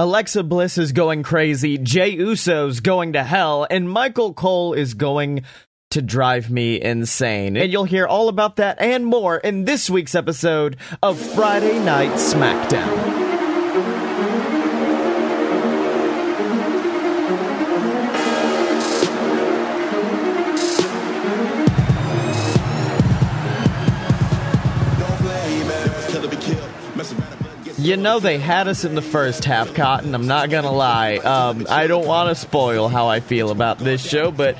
[0.00, 5.44] Alexa Bliss is going crazy, Jey Uso's going to hell, and Michael Cole is going
[5.90, 7.54] to drive me insane.
[7.54, 12.12] And you'll hear all about that and more in this week's episode of Friday Night
[12.12, 13.19] SmackDown.
[27.80, 30.14] You know they had us in the first half, Cotton.
[30.14, 31.16] I'm not gonna lie.
[31.16, 34.58] Um, I don't want to spoil how I feel about this show, but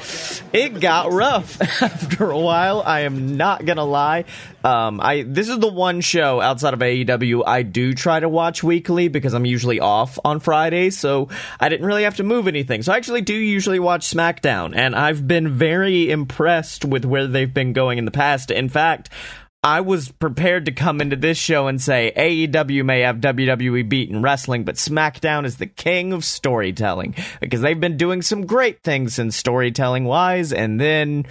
[0.55, 2.81] it got rough after a while.
[2.81, 4.25] I am not gonna lie.
[4.65, 8.63] Um, I this is the one show outside of AEW I do try to watch
[8.63, 11.29] weekly because I'm usually off on Fridays, so
[11.61, 12.83] I didn't really have to move anything.
[12.83, 17.53] So I actually do usually watch SmackDown, and I've been very impressed with where they've
[17.53, 18.51] been going in the past.
[18.51, 19.11] In fact.
[19.63, 24.23] I was prepared to come into this show and say AEW may have WWE beaten
[24.23, 29.19] wrestling, but SmackDown is the king of storytelling because they've been doing some great things
[29.19, 31.27] in storytelling wise, and then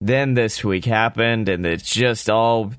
[0.00, 2.72] then this week happened, and it's just all.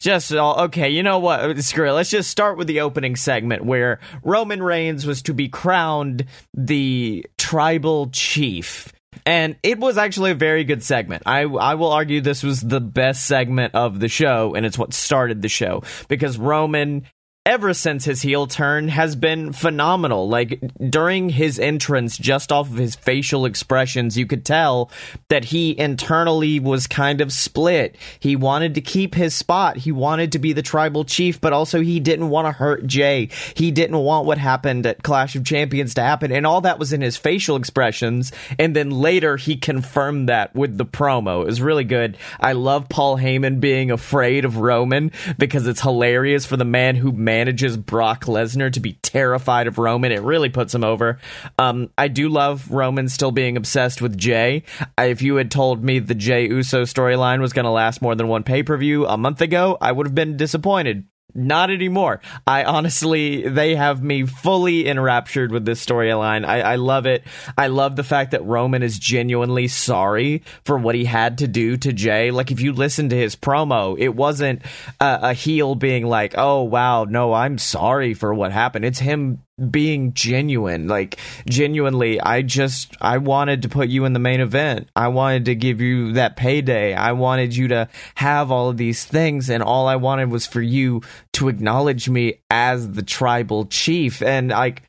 [0.00, 1.58] Just all okay, you know what?
[1.62, 1.92] Screw it.
[1.92, 7.24] Let's just start with the opening segment where Roman Reigns was to be crowned the
[7.38, 8.92] tribal chief
[9.26, 11.22] and it was actually a very good segment.
[11.26, 14.94] I I will argue this was the best segment of the show, and it's what
[14.94, 17.04] started the show because Roman
[17.46, 20.26] ever since his heel turn has been phenomenal.
[20.26, 24.90] Like during his entrance, just off of his facial expressions, you could tell
[25.28, 27.96] that he internally was kind of split.
[28.18, 29.76] He wanted to keep his spot.
[29.76, 33.28] He wanted to be the tribal chief, but also he didn't want to hurt Jey.
[33.54, 36.32] He didn't want what happened at Clash of Champions to happen.
[36.32, 38.32] And all that was in his facial expressions.
[38.58, 41.42] And then later he confirmed that with the promo.
[41.42, 42.16] It was really good.
[42.40, 47.12] I love Paul Heyman being afraid of Roman because it's hilarious for the man who
[47.34, 50.12] manages Brock Lesnar to be terrified of Roman.
[50.12, 51.18] It really puts him over.
[51.58, 54.62] Um, I do love Roman still being obsessed with Jey.
[54.96, 58.28] If you had told me the Jey Uso storyline was going to last more than
[58.28, 61.06] one pay per view a month ago, I would have been disappointed.
[61.36, 62.20] Not anymore.
[62.46, 66.44] I honestly, they have me fully enraptured with this storyline.
[66.44, 67.24] I, I love it.
[67.58, 71.76] I love the fact that Roman is genuinely sorry for what he had to do
[71.78, 72.30] to Jey.
[72.30, 74.62] Like, if you listen to his promo, it wasn't
[75.00, 78.84] a, a heel being like, oh, wow, no, I'm sorry for what happened.
[78.84, 80.88] It's him being genuine.
[80.88, 84.88] Like genuinely i just i wanted to put you in the main event.
[84.96, 86.94] I wanted to give you that payday.
[86.94, 90.60] I wanted you to have all of these things and all i wanted was for
[90.60, 91.02] you
[91.34, 94.22] to acknowledge me as the tribal chief.
[94.22, 94.82] And like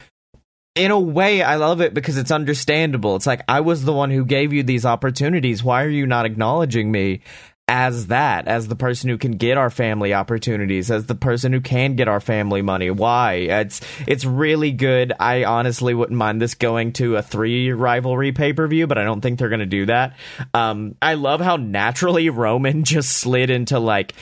[0.74, 3.16] in a way i love it because it's understandable.
[3.16, 5.64] It's like i was the one who gave you these opportunities.
[5.64, 7.22] Why are you not acknowledging me
[7.68, 11.62] as that, as the person who can get our family opportunities, as the person who
[11.62, 12.92] can get our family money.
[12.92, 13.34] Why?
[13.34, 15.14] It's it's really good.
[15.20, 19.04] I honestly wouldn't mind this going to a three rivalry pay per view, but I
[19.04, 20.16] don't think they're going to do that.
[20.54, 24.14] Um, I love how naturally Roman just slid into like,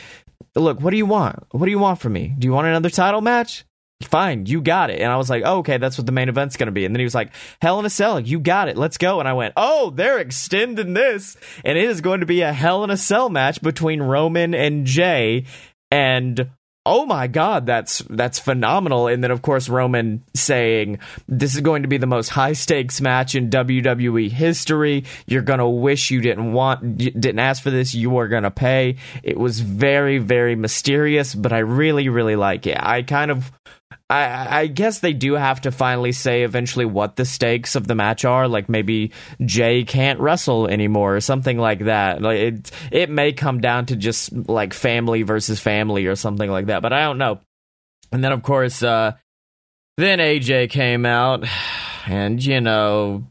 [0.56, 1.46] look, what do you want?
[1.52, 2.34] What do you want from me?
[2.38, 3.66] Do you want another title match?
[4.06, 5.00] Fine, you got it.
[5.00, 6.86] And I was like, oh, okay, that's what the main event's going to be.
[6.86, 7.32] And then he was like,
[7.62, 8.78] Hell in a Cell, you got it.
[8.78, 9.20] Let's go.
[9.20, 11.38] And I went, oh, they're extending this.
[11.64, 14.86] And it is going to be a Hell in a Cell match between Roman and
[14.86, 15.46] Jey.
[15.92, 16.50] And
[16.86, 21.00] oh my god that's that's phenomenal and then of course roman saying
[21.30, 25.70] this is going to be the most high stakes match in wwe history you're gonna
[25.70, 30.18] wish you didn't want didn't ask for this you are gonna pay it was very
[30.18, 33.50] very mysterious but i really really like it i kind of
[34.14, 37.96] I, I guess they do have to finally say eventually what the stakes of the
[37.96, 38.48] match are.
[38.48, 39.12] Like maybe
[39.44, 42.22] Jey can't wrestle anymore or something like that.
[42.22, 46.68] Like it, it may come down to just like family versus family or something like
[46.68, 46.84] that.
[46.84, 47.40] But I don't know.
[48.12, 49.14] And then of course, uh,
[49.98, 51.46] then AJ came out,
[52.06, 53.26] and you know,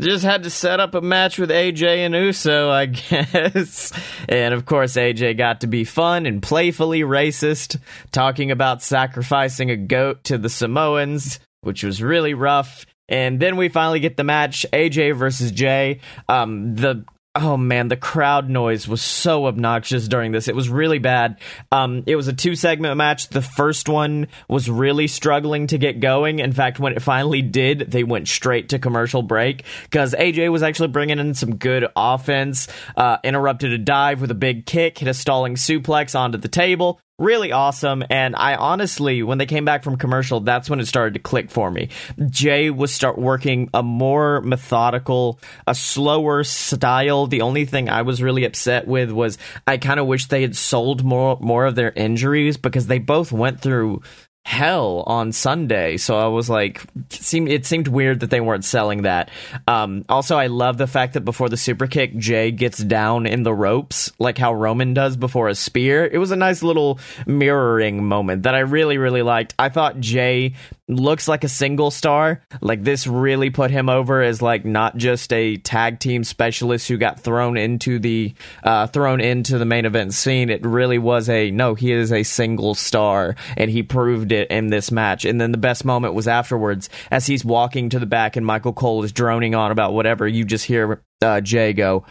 [0.00, 3.92] just had to set up a match with AJ and Uso, I guess.
[4.28, 7.78] And of course, AJ got to be fun and playfully racist,
[8.12, 12.86] talking about sacrificing a goat to the Samoans, which was really rough.
[13.08, 16.00] And then we finally get the match AJ versus Jey.
[16.28, 17.04] Um, the
[17.36, 20.48] Oh man, the crowd noise was so obnoxious during this.
[20.48, 21.38] It was really bad.
[21.70, 23.28] Um, it was a two segment match.
[23.28, 26.40] The first one was really struggling to get going.
[26.40, 30.64] In fact, when it finally did, they went straight to commercial break because AJ was
[30.64, 32.66] actually bringing in some good offense.
[32.96, 37.00] Uh, interrupted a dive with a big kick, hit a stalling suplex onto the table
[37.20, 38.02] really awesome.
[38.10, 41.50] And I honestly, when they came back from commercial, that's when it started to click
[41.50, 41.90] for me.
[42.28, 47.26] Jey was start working a more methodical, a slower style.
[47.26, 50.56] The only thing I was really upset with was I kind of wish they had
[50.56, 54.02] sold more more of their injuries because they both went through
[54.50, 55.96] hell on Sunday.
[55.96, 59.30] So I was like, it seemed, it seemed weird that they weren't selling that.
[59.68, 63.44] Um, also, I love the fact that before the super kick, Jey gets down in
[63.44, 66.04] the ropes, like how Roman does before a spear.
[66.04, 69.54] It was a nice little mirroring moment that I really, really liked.
[69.56, 70.54] I thought Jey
[70.90, 72.42] looks like a single star.
[72.60, 76.98] Like this really put him over as like not just a tag team specialist who
[76.98, 80.50] got thrown into the uh, thrown into the main event scene.
[80.50, 81.74] It really was a no.
[81.74, 85.24] He is a single star, and he proved it in this match.
[85.24, 88.72] And then the best moment was afterwards as he's walking to the back, and Michael
[88.72, 90.26] Cole is droning on about whatever.
[90.26, 92.04] You just hear uh, Jey go,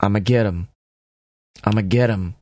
[0.00, 0.68] "I'ma get him.
[1.64, 2.34] I'ma get him.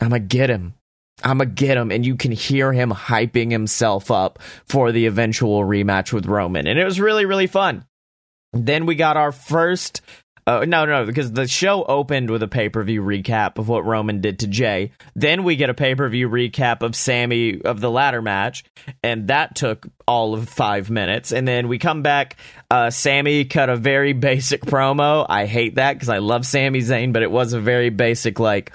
[0.00, 0.74] I'ma get him."
[1.22, 5.60] I'm gonna get him, and you can hear him hyping himself up for the eventual
[5.62, 7.84] rematch with Roman, and it was really, really fun.
[8.52, 10.00] Then we got our first.
[10.46, 13.86] Uh, no, no, because the show opened with a pay per view recap of what
[13.86, 14.90] Roman did to Jey.
[15.14, 18.64] Then we get a pay per view recap of Sami of the ladder match,
[19.02, 21.32] and that took all of five minutes.
[21.32, 22.36] And then we come back.
[22.70, 25.24] Uh, Sami cut a very basic promo.
[25.26, 28.72] I hate that because I love Sami Zayn, but it was a very basic like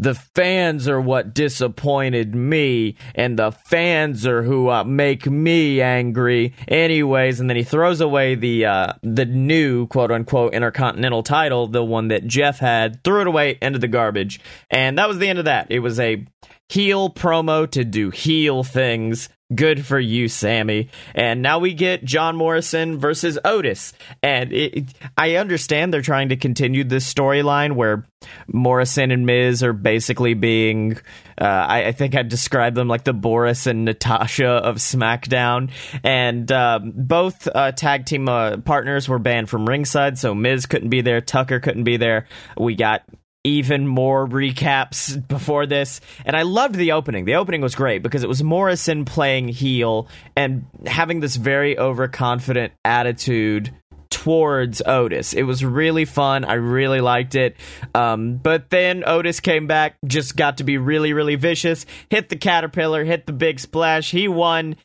[0.00, 6.54] the fans are what disappointed me, and the fans are who uh, make me angry.
[6.66, 11.84] Anyways, and then he throws away the uh, the new quote unquote intercontinental title, the
[11.84, 15.38] one that Jeff had, threw it away into the garbage, and that was the end
[15.38, 15.66] of that.
[15.70, 16.26] It was a
[16.70, 19.28] heel promo to do heel things.
[19.52, 20.90] Good for you, Sami.
[21.12, 23.92] And now we get John Morrison versus Otis.
[24.22, 24.84] And it, it,
[25.18, 28.06] I understand they're trying to continue this storyline where
[28.46, 30.96] Morrison and Miz are basically being,
[31.40, 35.70] uh, I, I, think I'd describe them like the Boris and Natasha of SmackDown.
[36.04, 40.90] And um, both uh, tag team uh, partners were banned from ringside, so Miz couldn't
[40.90, 42.28] be there, Tucker couldn't be there.
[42.56, 43.02] We got
[43.44, 46.00] even more recaps before this.
[46.24, 47.24] And I loved the opening.
[47.24, 52.72] The opening was great because it was Morrison playing heel and having this very overconfident
[52.84, 53.74] attitude
[54.10, 55.32] towards Otis.
[55.32, 56.44] It was really fun.
[56.44, 57.56] I really liked it.
[57.94, 62.36] Um, but then Otis came back, just got to be really, really vicious, hit the
[62.36, 64.10] caterpillar, hit the big splash.
[64.10, 64.76] He won.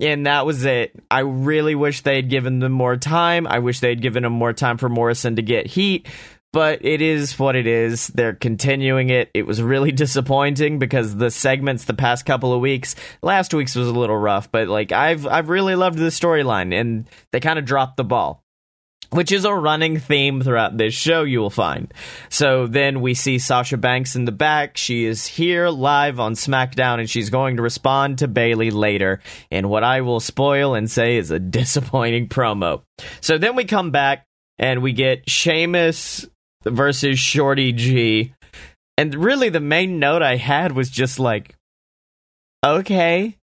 [0.00, 0.92] And that was it.
[1.08, 3.46] I really wish they had given them more time.
[3.46, 6.08] I wish they had given him more time for Morrison to get heat
[6.54, 8.06] but it is what it is.
[8.06, 9.28] They're continuing it.
[9.34, 13.88] It was really disappointing because the segments the past couple of weeks, last week's was
[13.88, 17.64] a little rough, but like I've I've really loved the storyline and they kind of
[17.64, 18.40] dropped the ball.
[19.10, 21.92] Which is a running theme throughout this show, you will find.
[22.30, 24.76] So then we see Sasha Banks in the back.
[24.76, 29.68] She is here live on SmackDown and she's going to respond to Bayley later in
[29.68, 32.82] what I will spoil and say is a disappointing promo.
[33.20, 34.26] So then we come back
[34.58, 36.26] and we get Sheamus
[36.64, 38.34] versus Shorty G.
[38.96, 41.56] And really, the main note I had was just like,
[42.64, 43.36] okay,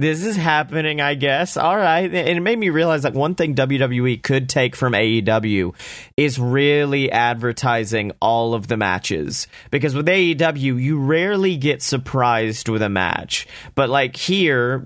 [0.00, 1.58] this is happening, I guess.
[1.58, 2.06] All right.
[2.06, 5.74] And it made me realize that one thing WWE could take from AEW
[6.16, 9.46] is really advertising all of the matches.
[9.70, 13.46] Because with AEW, you rarely get surprised with a match.
[13.74, 14.82] But like here,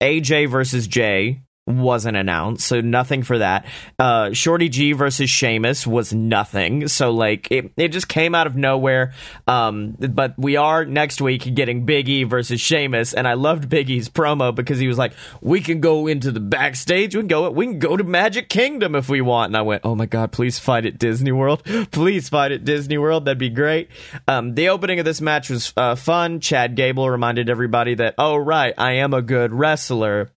[0.00, 3.64] AJ versus Jey, wasn't announced, so nothing for that.
[3.98, 8.54] Uh, Shorty G versus Sheamus was nothing, so like it, it just came out of
[8.54, 9.14] nowhere.
[9.46, 14.10] Um, but we are next week getting Biggie versus Sheamus, and I loved Big E's
[14.10, 17.66] promo because he was like, "We can go into the backstage, we can go, we
[17.66, 20.58] can go to Magic Kingdom if we want." And I went, "Oh my god, please
[20.58, 23.88] fight at Disney World, please fight at Disney World, that'd be great."
[24.28, 26.40] Um, the opening of this match was uh, fun.
[26.40, 30.30] Chad Gable reminded everybody that, "Oh right, I am a good wrestler."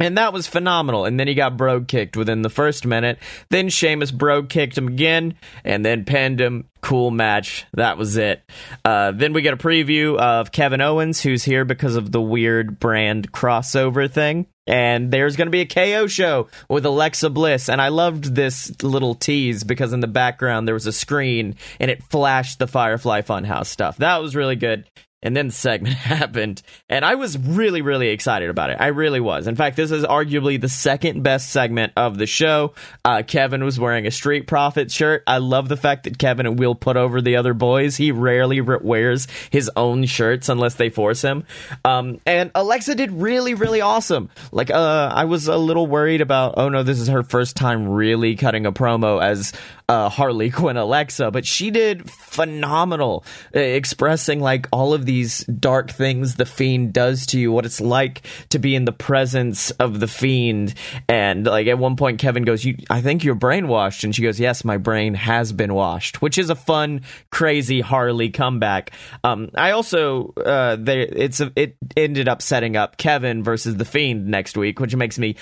[0.00, 1.04] And that was phenomenal.
[1.04, 3.18] And then he got brogue kicked within the first minute.
[3.50, 6.64] Then Sheamus brogue kicked him again and then pinned him.
[6.80, 7.66] Cool match.
[7.74, 8.42] That was it.
[8.82, 12.80] Uh, then we get a preview of Kevin Owens, who's here because of the weird
[12.80, 14.46] brand crossover thing.
[14.66, 17.68] And there's going to be a KO show with Alexa Bliss.
[17.68, 21.90] And I loved this little tease because in the background there was a screen and
[21.90, 23.98] it flashed the Firefly Funhouse stuff.
[23.98, 24.86] That was really good.
[25.22, 28.78] And then the segment happened, and I was really, really excited about it.
[28.80, 29.46] I really was.
[29.46, 32.74] In fact, this is arguably the second best segment of the show.
[33.04, 35.22] Uh, Kevin was wearing a Street Profit shirt.
[35.26, 37.96] I love the fact that Kevin will put over the other boys.
[37.96, 41.44] He rarely wears his own shirts unless they force him.
[41.84, 44.30] Um, and Alexa did really, really awesome.
[44.52, 47.88] Like, uh, I was a little worried about, oh no, this is her first time
[47.88, 49.52] really cutting a promo as
[49.90, 53.24] uh, Harley Quinn Alexa, but she did phenomenal,
[53.54, 57.80] uh, expressing like all of these dark things the fiend does to you, what it's
[57.80, 60.72] like to be in the presence of the fiend.
[61.08, 64.38] And like at one point, Kevin goes, "You, I think you're brainwashed," and she goes,
[64.38, 67.00] "Yes, my brain has been washed," which is a fun,
[67.30, 68.92] crazy Harley comeback.
[69.24, 73.84] Um, I also uh, they, it's a, it ended up setting up Kevin versus the
[73.84, 75.34] fiend next week, which makes me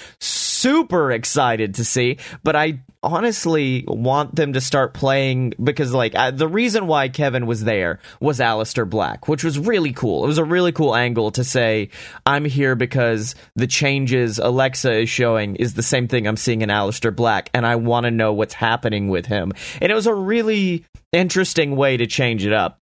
[0.59, 2.19] super excited to see.
[2.43, 7.47] But I honestly want them to start playing because like uh, the reason why Kevin
[7.47, 10.25] was there was Aleister Black, which was really cool.
[10.25, 11.91] It was a really cool angle to say
[12.27, 16.71] I'm here because the changes Alexa is showing is the same thing I'm seeing in
[16.71, 19.53] Aleister Black and I want to know what's happening with him.
[19.81, 22.81] And it was a really interesting way to change it up.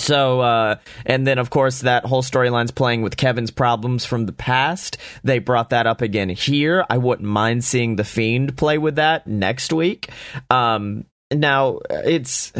[0.00, 4.32] So, uh, and then of course that whole storyline's playing with Kevin's problems from the
[4.32, 4.96] past.
[5.22, 6.84] They brought that up again here.
[6.88, 10.10] I wouldn't mind seeing the Fiend play with that next week.
[10.48, 12.52] Um, now it's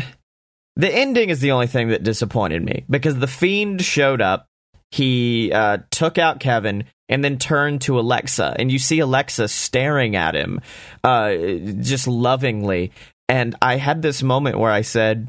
[0.76, 4.46] the ending is the only thing that disappointed me because the Fiend showed up.
[4.92, 10.16] He uh, took out Kevin and then turned to Alexa, and you see Alexa staring
[10.16, 10.60] at him,
[11.04, 11.34] uh,
[11.80, 12.92] just lovingly.
[13.28, 15.28] And I had this moment where I said,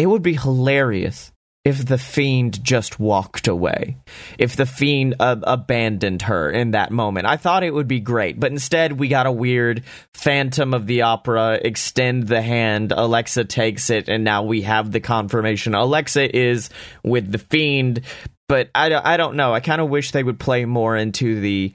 [0.00, 1.30] it would be hilarious
[1.62, 3.98] if the fiend just walked away
[4.38, 7.26] if the fiend uh, abandoned her in that moment.
[7.26, 9.82] I thought it would be great but instead we got a weird
[10.14, 15.00] phantom of the opera extend the hand alexa takes it and now we have the
[15.00, 15.74] confirmation.
[15.74, 16.70] Alexa is
[17.04, 18.00] with the fiend
[18.48, 19.52] but i, I don't know.
[19.52, 21.74] I kind of wish they would play more into the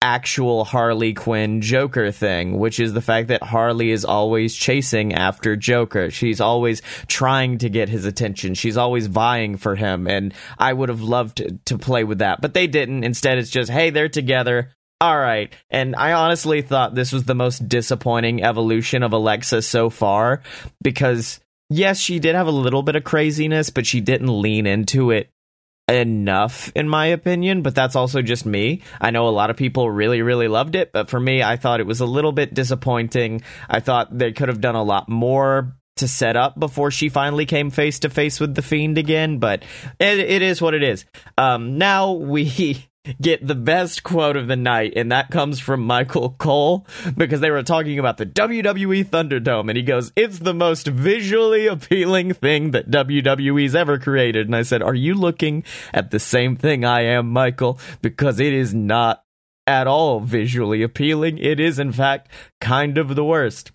[0.00, 5.56] actual Harley Quinn Joker thing, which is the fact that Harley is always chasing after
[5.56, 6.10] Joker.
[6.10, 8.54] She's always trying to get his attention.
[8.54, 10.06] She's always vying for him.
[10.06, 13.04] And I would have loved to, play with that, but they didn't.
[13.04, 14.70] Instead, it's just, hey, they're together.
[15.00, 15.54] All right.
[15.70, 20.42] And I honestly thought this was the most disappointing evolution of Alexa so far
[20.82, 21.38] because
[21.70, 25.30] yes, she did have a little bit of craziness, but she didn't lean into it
[25.88, 28.82] enough in my opinion but that's also just me.
[29.00, 31.80] I know a lot of people really really loved it but for me i thought
[31.80, 33.42] it was a little bit disappointing.
[33.68, 37.46] I thought they could have done a lot more to set up before she finally
[37.46, 39.64] came face to face with the fiend again but
[39.98, 41.04] it, it is what it is.
[41.36, 42.84] Um, now we
[43.20, 46.86] get the best quote of the night, and that comes from Michael Cole
[47.16, 51.66] because they were talking about the WWE Thunderdome, and he goes, It's the most visually
[51.66, 54.46] appealing thing that WWE's ever created.
[54.46, 57.78] And I said, Are you looking at the same thing I am, Michael?
[58.02, 59.24] Because it is not
[59.66, 61.38] at all visually appealing.
[61.38, 62.28] It is, in fact,
[62.60, 63.70] kind of the worst.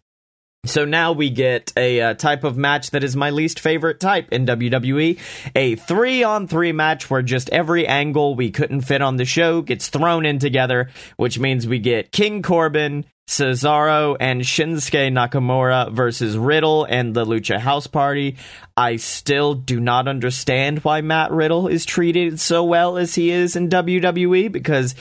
[0.66, 4.32] So now we get a uh, type of match that is my least favorite type
[4.32, 5.20] in WWE
[5.54, 9.62] a three on three match where just every angle we couldn't fit on the show
[9.62, 16.38] gets thrown in together, which means we get King Corbin, Cesaro, and Shinsuke Nakamura versus
[16.38, 18.38] Riddle and the Lucha House Party.
[18.78, 23.58] I still do not understand why Matt Riddle is treated so well as he is
[23.58, 24.96] in WWE because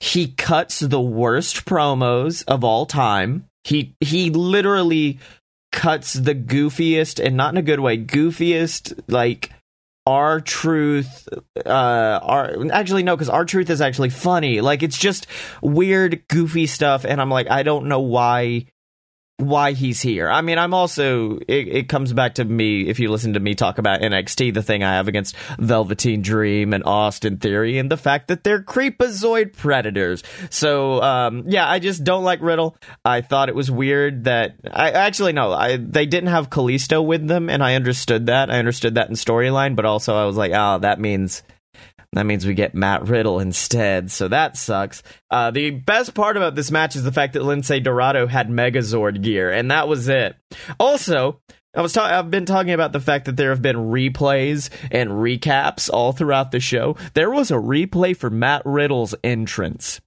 [0.00, 5.18] he cuts the worst promos of all time he he literally
[5.70, 9.50] cuts the goofiest and not in a good way, goofiest like
[10.04, 11.28] R-Truth
[11.64, 11.68] uh
[12.22, 14.60] our actually no because R-Truth is actually funny.
[14.60, 15.26] Like it's just
[15.62, 18.66] weird goofy stuff and i'm like i don't know why
[19.46, 20.30] why he's here.
[20.30, 23.54] I mean, I'm also it, it, comes back to me if you listen to me
[23.54, 27.96] talk about NXT, the thing I have against Velveteen Dream and Austin Theory, and the
[27.96, 30.22] fact that they're creepazoid predators.
[30.50, 32.76] So um, yeah, I just don't like Riddle.
[33.04, 37.26] I thought it was weird that I actually no, I they didn't have Kalisto with
[37.26, 38.50] them, and I understood that.
[38.50, 41.42] I understood that in storyline, but also I was like, oh, that means
[42.12, 45.02] that means we get Matt Riddle instead, so that sucks.
[45.30, 49.22] Uh, the best part about this match is the fact that Lince Dorado had Megazord
[49.22, 50.36] gear, and that was it.
[50.78, 51.40] Also,
[51.74, 55.10] I was ta- I've been talking about the fact that there have been replays and
[55.10, 56.96] recaps all throughout the show.
[57.14, 60.00] There was a replay for Matt Riddle's entrance.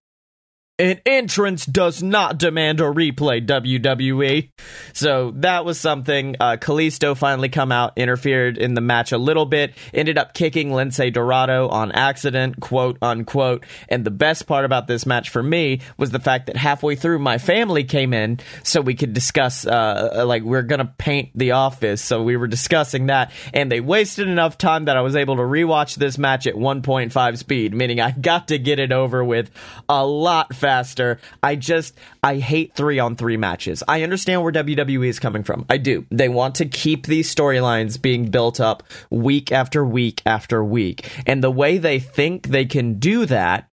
[0.78, 4.50] An entrance does not demand a replay, WWE.
[4.92, 6.36] So that was something.
[6.38, 10.72] Uh, Kalisto finally come out, interfered in the match a little bit, ended up kicking
[10.72, 13.66] Lince Dorado on accident, quote unquote.
[13.88, 17.20] And the best part about this match for me was the fact that halfway through
[17.20, 21.52] my family came in so we could discuss, uh, uh like, we're gonna paint the
[21.52, 22.02] office.
[22.02, 25.44] So we were discussing that, and they wasted enough time that I was able to
[25.44, 29.52] rewatch this match at 1.5 speed, meaning I got to get it over with
[29.88, 31.20] a lot faster faster.
[31.44, 31.94] I just
[32.24, 33.84] I hate three on three matches.
[33.88, 35.64] I understand where WWE is coming from.
[35.70, 36.08] I do.
[36.10, 38.82] They want to keep these storylines being built up
[39.12, 41.08] week after week after week.
[41.28, 43.70] And the way they think they can do that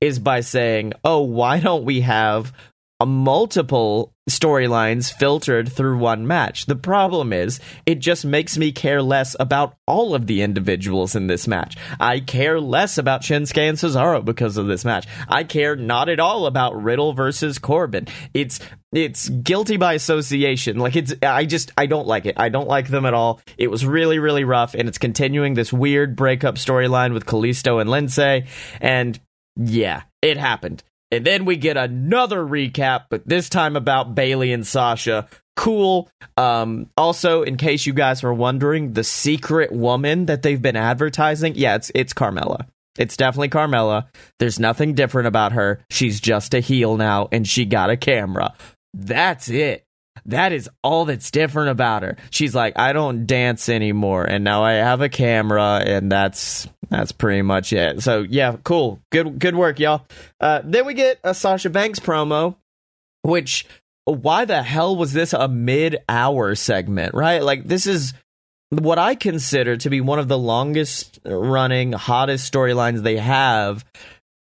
[0.00, 2.52] is by saying, "Oh, why don't we have
[3.00, 6.66] a multiple storylines filtered through one match.
[6.66, 11.28] The problem is, it just makes me care less about all of the individuals in
[11.28, 11.76] this match.
[12.00, 15.06] I care less about Shinsuke and Cesaro because of this match.
[15.28, 18.08] I care not at all about Riddle versus Corbin.
[18.34, 18.58] It's
[18.92, 20.78] it's guilty by association.
[20.78, 22.34] Like it's I just I don't like it.
[22.38, 23.40] I don't like them at all.
[23.56, 27.88] It was really really rough and it's continuing this weird breakup storyline with Kalisto and
[27.90, 28.46] Lindsay
[28.80, 29.20] and
[29.56, 30.82] yeah, it happened.
[31.16, 35.26] And then we get another recap, but this time about Bayley and Sasha.
[35.56, 36.08] Cool.
[36.36, 41.54] Um, also, in case you guys are wondering, the secret woman that they've been advertising,
[41.56, 42.66] yeah, it's it's Carmella.
[42.98, 44.06] It's definitely Carmella.
[44.38, 45.80] There's nothing different about her.
[45.90, 48.54] She's just a heel now, and she got a camera.
[48.92, 49.85] That's it.
[50.26, 52.16] That is all that's different about her.
[52.30, 57.12] She's like, I don't dance anymore, and now I have a camera, and that's that's
[57.12, 58.02] pretty much it.
[58.02, 60.06] So yeah, cool, good good work, y'all.
[60.40, 62.56] Uh, then we get a Sasha Banks promo,
[63.22, 63.66] which
[64.04, 67.14] why the hell was this a mid hour segment?
[67.14, 68.12] Right, like this is
[68.70, 73.84] what I consider to be one of the longest running, hottest storylines they have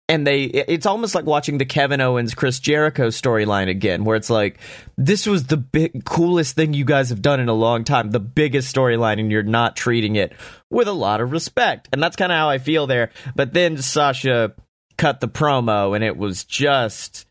[0.08, 4.30] and they it's almost like watching the Kevin Owens Chris Jericho storyline again where it's
[4.30, 4.58] like
[4.96, 8.10] this was the big coolest thing you guys have done in a long time.
[8.10, 10.32] The biggest storyline and you're not treating it
[10.70, 11.88] with a lot of respect.
[11.92, 13.10] And that's kind of how I feel there.
[13.34, 14.54] But then Sasha
[14.98, 17.26] cut the promo and it was just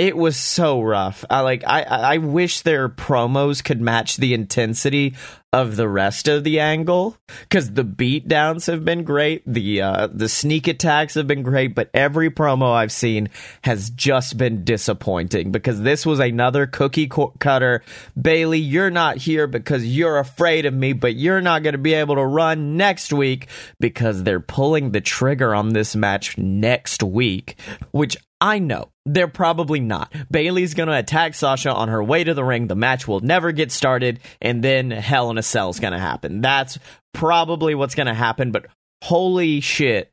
[0.00, 1.26] it was so rough.
[1.28, 5.14] I like I I wish their promos could match the intensity
[5.52, 7.18] of the rest of the angle
[7.50, 11.74] cuz the beat downs have been great, the uh the sneak attacks have been great,
[11.74, 13.28] but every promo I've seen
[13.64, 17.82] has just been disappointing because this was another cookie cutter.
[18.18, 21.92] Bayley, you're not here because you're afraid of me, but you're not going to be
[21.92, 23.48] able to run next week
[23.80, 27.56] because they're pulling the trigger on this match next week,
[27.90, 30.12] which I know they're probably not.
[30.30, 32.66] Bayley's going to attack Sasha on her way to the ring.
[32.66, 35.98] The match will never get started, and then Hell in a Cell is going to
[35.98, 36.40] happen.
[36.40, 36.78] That's
[37.12, 38.66] probably what's going to happen, but
[39.02, 40.12] holy shit,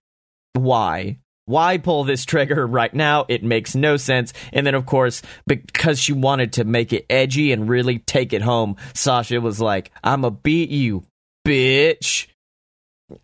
[0.54, 1.20] why?
[1.46, 3.26] Why pull this trigger right now?
[3.30, 4.34] It makes no sense.
[4.52, 8.42] And then, of course, because she wanted to make it edgy and really take it
[8.42, 11.06] home, Sasha was like, I'm going to beat you,
[11.46, 12.28] bitch.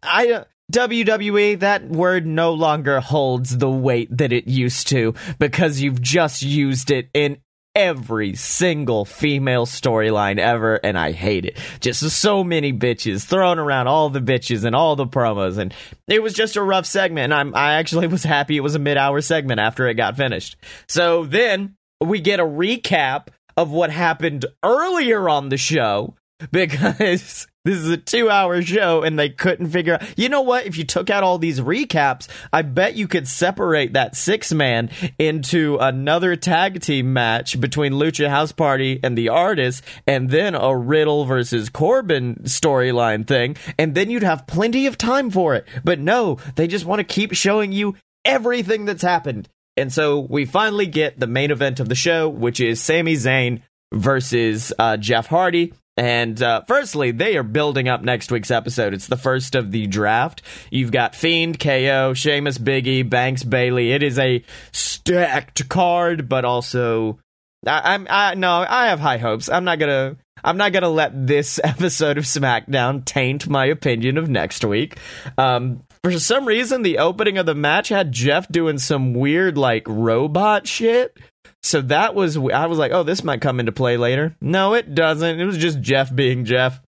[0.01, 0.45] I.
[0.71, 6.41] WWE, that word no longer holds the weight that it used to because you've just
[6.41, 7.37] used it in
[7.75, 11.57] every single female storyline ever, and I hate it.
[11.79, 15.73] Just so many bitches throwing around all the bitches and all the promos, and
[16.07, 17.25] it was just a rough segment.
[17.25, 20.17] And I'm, I actually was happy it was a mid hour segment after it got
[20.17, 20.55] finished.
[20.87, 26.15] So then we get a recap of what happened earlier on the show
[26.51, 30.17] because this is a two hour show and they couldn't figure out.
[30.17, 30.65] You know what?
[30.65, 34.89] If you took out all these recaps, I bet you could separate that six man
[35.17, 40.75] into another tag team match between Lucha House Party and the artist, and then a
[40.75, 45.65] Riddle versus Corbin storyline thing, and then you'd have plenty of time for it.
[45.83, 47.95] But no, they just want to keep showing you
[48.25, 49.47] everything that's happened.
[49.75, 53.61] And so we finally get the main event of the show, which is Sami Zayn
[53.91, 55.73] versus uh, Jeff Hardy.
[55.95, 58.93] And uh, firstly, they are building up next week's episode.
[58.93, 60.41] It's the first of the draft.
[60.71, 63.91] You've got Fiend, KO, Sheamus, Biggie, Banks, Bayley.
[63.91, 67.19] It is a stacked card, but also,
[67.67, 69.49] I, I'm I no, I have high hopes.
[69.49, 74.29] I'm not gonna I'm not gonna let this episode of SmackDown taint my opinion of
[74.29, 74.97] next week.
[75.37, 79.87] Um, for some reason, the opening of the match had Jeff doing some weird like
[79.87, 81.17] robot shit
[81.63, 84.35] so that was I was like, oh, this might come into play later.
[84.41, 85.39] No, it doesn't.
[85.39, 86.81] It was just Jeff being Jeff.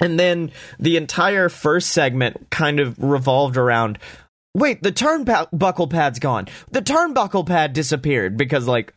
[0.00, 3.98] And then the entire first segment kind of revolved around
[4.54, 6.46] wait, the turnbuckle pad's gone.
[6.70, 8.92] The turnbuckle pad disappeared because like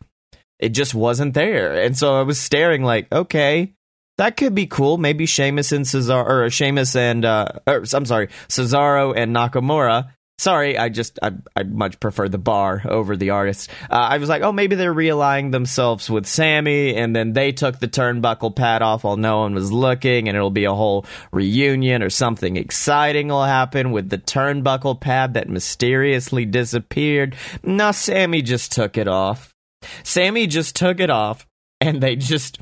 [0.59, 1.81] it just wasn't there.
[1.81, 3.73] And so I was staring like, okay,
[4.17, 4.97] that could be cool.
[4.97, 10.77] Maybe Sheamus and Cesaro or Sheamus and uh or, I'm sorry, Cesaro and Nakamura Sorry,
[10.77, 13.69] I just I I much prefer the bar over the artist.
[13.89, 17.79] Uh, I was like, oh, maybe they're realigning themselves with Sami, and then they took
[17.79, 22.03] the turnbuckle pad off while no one was looking, and it'll be a whole reunion
[22.03, 27.35] or something exciting will happen with the turnbuckle pad that mysteriously disappeared.
[27.63, 29.53] No, Sami just took it off.
[30.03, 31.47] Sami just took it off,
[31.79, 32.59] and they just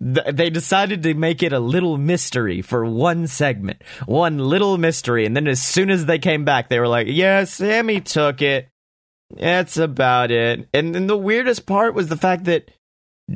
[0.00, 5.36] they decided to make it a little mystery for one segment, one little mystery, and
[5.36, 8.68] then as soon as they came back, they were like, "Yeah, Sami took it.
[9.30, 12.70] That's about it." And then the weirdest part was the fact that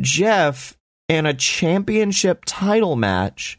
[0.01, 0.77] Jeff,
[1.09, 3.59] in a championship title match,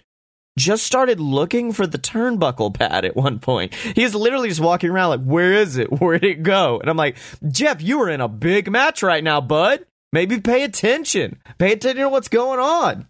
[0.58, 3.74] just started looking for the turnbuckle pad at one point.
[3.74, 5.92] He's literally just walking around like, "Where is it?
[5.92, 7.18] Where'd it go?" And I'm like,
[7.50, 11.42] "Jeff, you are in a big match right now, bud." Maybe pay attention.
[11.58, 13.08] Pay attention to what's going on.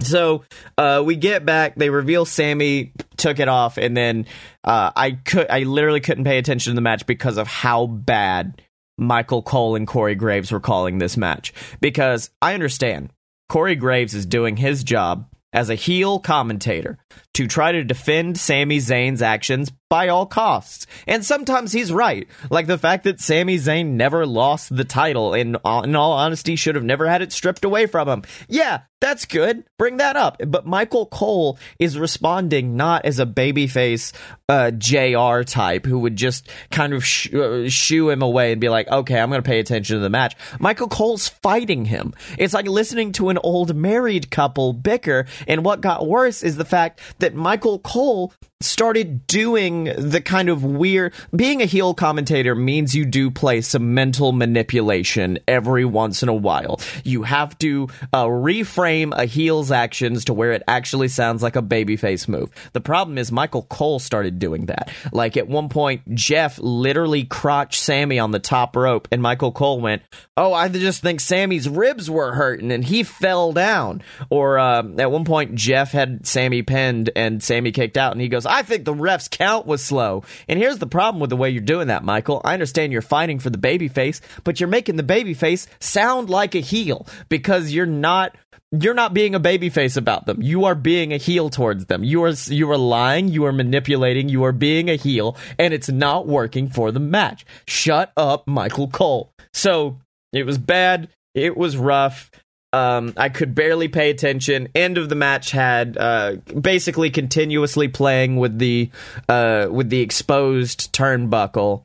[0.00, 0.42] So
[0.76, 1.76] uh, we get back.
[1.76, 4.26] They reveal Sami took it off, and then
[4.64, 8.60] uh, I could I literally couldn't pay attention to the match because of how bad
[8.98, 11.54] Michael Cole and Corey Graves were calling this match.
[11.80, 13.10] Because I understand
[13.48, 16.98] Corey Graves is doing his job as a heel commentator
[17.34, 20.86] to try to defend Sami Zayn's actions by all costs.
[21.06, 22.26] And sometimes he's right.
[22.50, 26.56] Like the fact that Sami Zayn never lost the title and uh, in all honesty
[26.56, 28.22] should have never had it stripped away from him.
[28.48, 29.64] Yeah, that's good.
[29.78, 30.40] Bring that up.
[30.46, 34.12] But Michael Cole is responding not as a babyface
[34.48, 38.68] uh, JR type who would just kind of sh- uh, shoo him away and be
[38.68, 40.34] like, okay, I'm going to pay attention to the match.
[40.58, 42.14] Michael Cole's fighting him.
[42.36, 45.26] It's like listening to an old married couple bicker.
[45.46, 48.32] And what got worse is the fact that Michael Cole
[48.64, 53.94] started doing the kind of weird being a heel commentator means you do play some
[53.94, 56.80] mental manipulation every once in a while.
[57.04, 61.62] You have to uh, reframe a heel's actions to where it actually sounds like a
[61.62, 62.50] babyface move.
[62.72, 64.90] The problem is michael cole started doing that.
[65.12, 69.80] Like at one point jeff literally crotched sami on the top rope and michael cole
[69.80, 70.02] went
[70.36, 74.02] oh i just think sami's ribs were hurting and he fell down.
[74.30, 78.28] Or uh, at one point jeff had sami pinned and sami kicked out and he
[78.28, 80.22] goes I think the ref's count was slow.
[80.46, 82.40] And here's the problem with the way you're doing that, Michael.
[82.44, 86.30] I understand you're fighting for the baby face, but you're making the baby face sound
[86.30, 88.36] like a heel because you're not
[88.70, 90.40] you're not being a baby face about them.
[90.40, 92.04] You are being a heel towards them.
[92.04, 95.88] You are you are lying, you are manipulating, you are being a heel, and it's
[95.88, 97.44] not working for the match.
[97.66, 99.32] Shut up, Michael Cole.
[99.52, 99.98] So
[100.32, 101.08] it was bad.
[101.34, 102.30] It was rough.
[102.74, 104.66] Um, I could barely pay attention.
[104.74, 108.90] End of the match had uh, basically continuously playing with the
[109.28, 111.84] uh, with the exposed turnbuckle,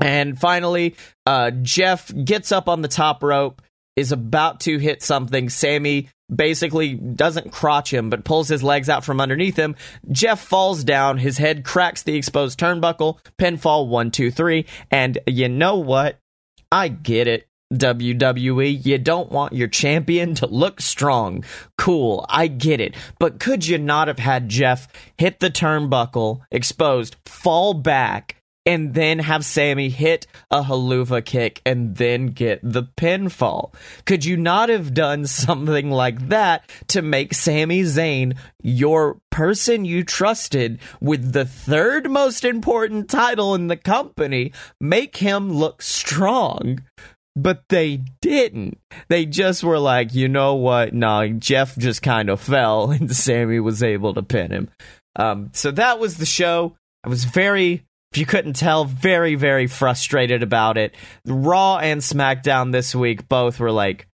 [0.00, 3.60] and finally, uh, Jeff gets up on the top rope,
[3.94, 5.50] is about to hit something.
[5.50, 9.76] Sami basically doesn't crotch him, but pulls his legs out from underneath him.
[10.10, 11.18] Jeff falls down.
[11.18, 13.18] His head cracks the exposed turnbuckle.
[13.38, 14.66] Pinfall one, two, three.
[14.90, 16.18] And you know what?
[16.72, 17.46] I get it.
[17.72, 21.44] WWE, you don't want your champion to look strong.
[21.76, 22.94] Cool, I get it.
[23.18, 29.20] But could you not have had Jeff hit the turnbuckle, exposed, fall back, and then
[29.20, 33.72] have Sami hit a Helluva kick and then get the pinfall?
[34.04, 40.02] Could you not have done something like that to make Sami Zayn your person you
[40.02, 46.80] trusted with the third most important title in the company, make him look strong?
[47.36, 48.78] But they didn't.
[49.08, 50.94] They just were like, you know what?
[50.94, 54.70] No, Jeff just kind of fell, and Sami was able to pin him.
[55.16, 56.76] Um, so that was the show.
[57.04, 60.94] I was very, if you couldn't tell, very, very frustrated about it.
[61.26, 64.08] Raw and SmackDown this week both were like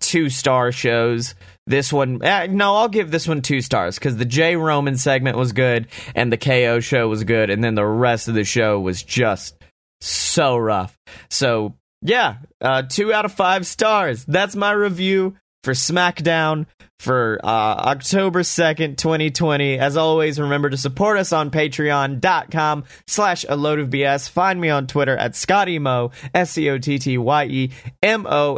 [0.00, 1.34] two star shows.
[1.66, 5.36] This one, eh, no, I'll give this one two stars because the Jey Roman segment
[5.36, 8.80] was good and the KO show was good, and then the rest of the show
[8.80, 9.54] was just
[10.00, 10.98] so rough.
[11.30, 14.24] So yeah, uh, two out of five stars.
[14.26, 16.66] That's my review for SmackDown
[16.98, 19.78] for uh, October 2nd, 2020.
[19.78, 24.28] As always, remember to support us on patreon.com slash a load of BS.
[24.28, 26.98] Find me on Twitter at ScottyEmo, S-C-O-T-T-Y-E-M-O.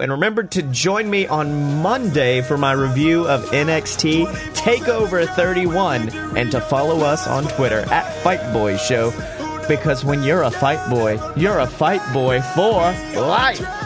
[0.01, 6.51] And remember to join me on Monday for my review of NXT TakeOver 31 and
[6.51, 9.13] to follow us on Twitter at Fight Boy Show
[9.69, 13.86] because when you're a fight boy, you're a fight boy for life.